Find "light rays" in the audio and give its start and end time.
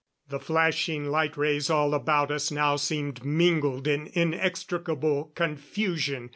1.11-1.69